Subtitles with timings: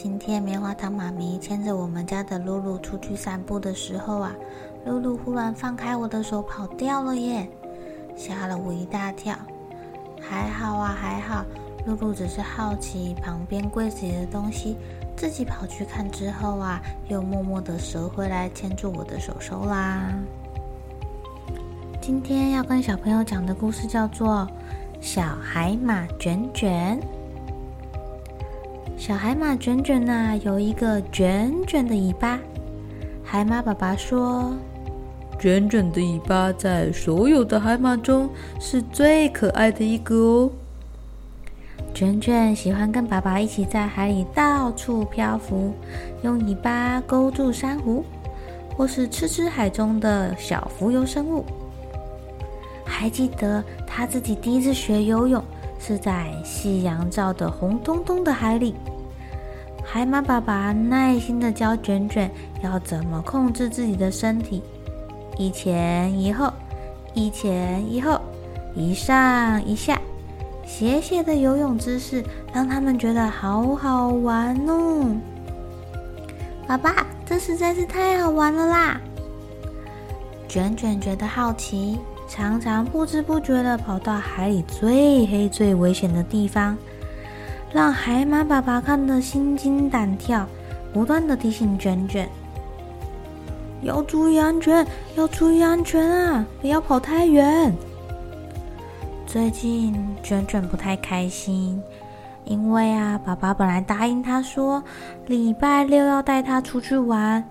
[0.00, 4.32] 今天棉花糖妈咪牵着我们家的露露出去散步的时候啊，
[4.86, 7.48] 露露忽然放开我的手跑掉了耶，
[8.16, 9.34] 吓了我一大跳。
[10.20, 11.44] 还好啊，还好，
[11.84, 14.76] 露露只是好奇旁边柜子里的东西，
[15.16, 20.14] 自己跑去看之后啊，又默默地折回来牵住我的手手啦。
[22.00, 24.46] 今天要跟小朋友讲的故事叫做。
[25.00, 27.00] 小海马卷卷，
[28.98, 32.36] 小海马卷卷呐、啊，有一个卷卷的尾巴。
[33.22, 34.52] 海马爸爸说
[35.38, 40.50] ：“卷卷的尾巴在所有的海马中是最可爱的一个哦。”
[41.94, 45.72] 卷卷喜欢跟爸爸一起在海里到处漂浮，
[46.22, 48.04] 用尾巴勾住珊瑚，
[48.76, 51.44] 或是吃吃海中的小浮游生物。
[52.84, 55.42] 还记得他自己第一次学游泳
[55.78, 58.74] 是在夕阳照的红彤彤的海里，
[59.84, 62.30] 海马爸爸耐心地教卷卷
[62.62, 64.62] 要怎么控制自己的身体，
[65.38, 66.52] 一前一后，
[67.14, 68.20] 一前一后，
[68.74, 69.98] 一上一下，
[70.66, 72.22] 斜斜的游泳姿势
[72.52, 75.16] 让他们觉得好好玩哦。
[76.66, 79.00] 爸爸，这实在是太好玩了啦！
[80.46, 81.98] 卷卷觉得好奇。
[82.28, 86.76] 常常不知不觉地跑到海里最黑、最危险的地方，
[87.72, 90.46] 让海马爸爸看得心惊胆跳，
[90.92, 92.28] 不断地提醒卷卷：
[93.82, 96.44] 要注意安全，要注意安全啊！
[96.60, 97.74] 不要跑太远。
[99.26, 101.82] 最近卷卷不太开心，
[102.44, 104.82] 因为啊，爸爸本来答应他说
[105.26, 107.42] 礼拜六要带他出去玩，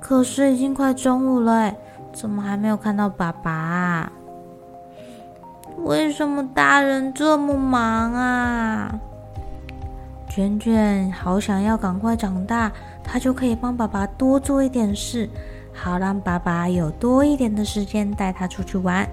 [0.00, 1.72] 可是已经快中午了，
[2.16, 4.12] 怎么还没有看到爸爸啊？
[5.84, 8.98] 为什么大人这么忙啊？
[10.26, 12.72] 卷卷好想要赶快长大，
[13.04, 15.28] 他就可以帮爸爸多做一点事，
[15.74, 19.06] 好让爸爸有多一点的时间带他出去玩。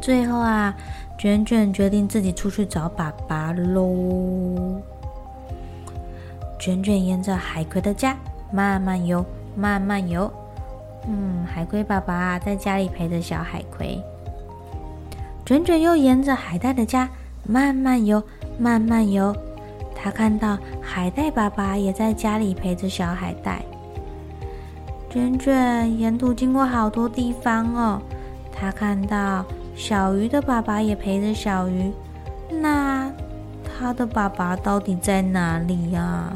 [0.00, 0.74] 最后啊，
[1.18, 4.80] 卷卷决定自己出去找爸爸喽。
[6.58, 8.16] 卷卷沿着海葵的家
[8.50, 9.22] 慢慢游，
[9.54, 10.32] 慢慢游。
[11.06, 14.02] 嗯，海龟爸爸在家里陪着小海葵。
[15.46, 17.08] 卷卷又沿着海带的家
[17.46, 18.22] 慢慢游，
[18.58, 19.34] 慢慢游。
[19.94, 23.62] 他看到海带爸爸也在家里陪着小海带。
[25.10, 28.02] 卷卷沿途经过好多地方哦，
[28.52, 29.44] 他看到
[29.74, 31.90] 小鱼的爸爸也陪着小鱼。
[32.50, 33.10] 那
[33.64, 36.30] 他的爸爸到底在哪里呀？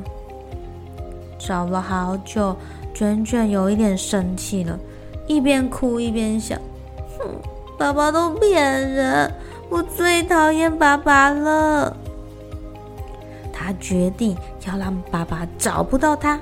[1.39, 2.57] 找了好久。
[3.03, 4.79] 卷卷有一点生气了，
[5.27, 6.57] 一边哭一边想
[7.19, 7.27] ：“哼，
[7.77, 9.29] 爸爸都骗人，
[9.69, 11.97] 我最讨厌爸爸了。”
[13.53, 14.37] 他决定
[14.69, 16.39] 要让爸爸找不到他，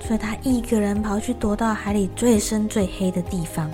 [0.00, 3.70] 所以他一个人跑去躲到海里最深最黑的地方。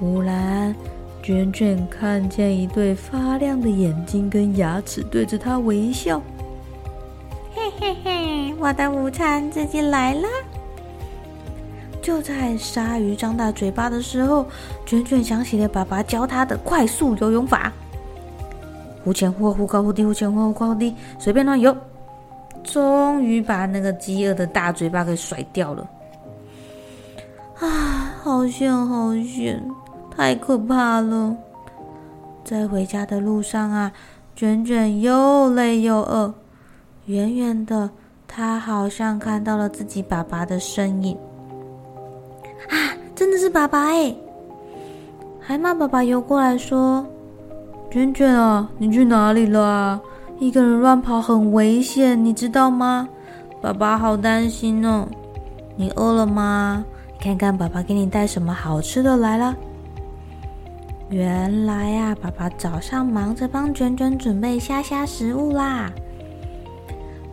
[0.00, 0.74] 忽然，
[1.22, 6.20] 卷卷看见一对发亮的眼睛跟牙齿对着他微笑。
[7.54, 10.26] 嘿嘿嘿，我的午餐自己来了。
[12.04, 14.44] 就在鲨鱼张大嘴巴的时候，
[14.84, 17.72] 卷卷想起了爸爸教他的快速游泳法：
[19.02, 21.74] 忽前忽后，忽高忽低，忽前忽后，忽高忽低，随便乱游。
[22.62, 25.88] 终于把那个饥饿的大嘴巴给甩掉了。
[27.60, 29.62] 啊，好险，好险，
[30.14, 31.34] 太可怕了！
[32.44, 33.90] 在回家的路上啊，
[34.36, 36.34] 卷卷又累又饿。
[37.06, 37.88] 远远的，
[38.28, 41.16] 他好像看到了自己爸爸的身影。
[42.68, 44.14] 啊，真的是爸爸哎！
[45.40, 47.06] 海马爸爸游过来说
[47.90, 50.00] ：“卷卷啊，你去哪里了？
[50.38, 53.08] 一个人乱跑很危险，你知道吗？
[53.60, 55.06] 爸爸好担心哦。”
[55.76, 56.84] 你饿了吗？
[57.20, 59.56] 看看爸爸给你带什么好吃的来了。
[61.10, 65.90] 原来啊，爸爸早上忙着帮卷卷准备虾虾食物啦。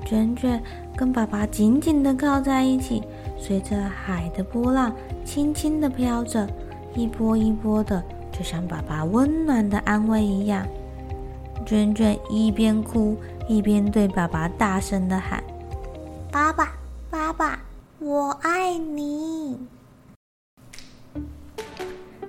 [0.05, 0.61] 卷卷
[0.95, 3.01] 跟爸爸紧紧的靠在一起，
[3.41, 4.95] 随着海的波浪
[5.25, 6.47] 轻轻地飘着，
[6.93, 8.01] 一波一波的，
[8.31, 10.63] 就像爸爸温暖的安慰一样。
[11.65, 13.17] 卷卷一边哭
[13.47, 15.43] 一边对爸爸大声地喊
[16.31, 16.71] ：“爸爸，
[17.09, 17.59] 爸爸，
[17.99, 19.57] 我爱你！”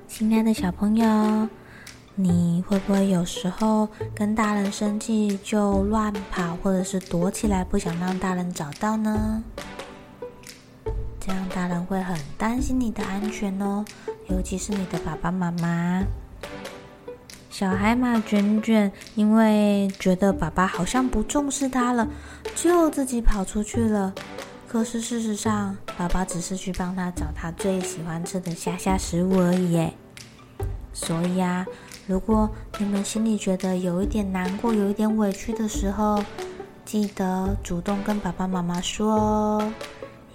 [0.08, 1.48] 亲爱的小朋友。
[2.14, 9.42] 你会不会有时候跟大人生气就乱跑，或者是躲起来，不想让大人找到呢？
[11.24, 13.84] 这样大人会很担心你的安全哦，
[14.28, 16.02] 尤其是你的爸爸妈妈。
[17.48, 22.08] 小海马卷卷因为觉得爸爸好像不重视他了，
[22.56, 24.12] 就自己跑出去了。
[24.66, 29.94] 可是事实上，爸爸只是去帮他找他最喜欢吃的虾虾食物而已耶。
[30.92, 31.64] 所以啊。
[32.08, 36.20] 如果你们心里觉得有一点难过、有一点委屈的时候，
[36.84, 39.72] 记得主动跟爸爸妈妈说哦，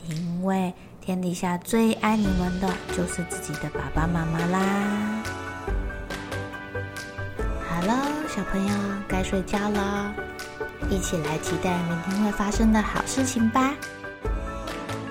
[0.09, 5.23] 因为天底下最爱你们的就是自己的爸爸妈妈啦。
[7.67, 7.93] 好了，
[8.27, 8.73] 小朋友
[9.07, 10.13] 该睡觉了，
[10.89, 13.73] 一起来期待明天会发生的好事情吧。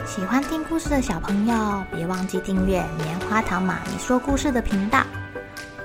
[0.07, 5.03] 喜欢听故事的小朋友，别忘记订阅《棉花糖妈咪说故事》的频道。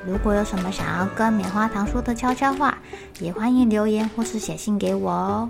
[0.05, 2.77] 如果有什么想要跟棉花糖说的悄悄话，
[3.19, 5.49] 也欢迎留言或是写信给我哦。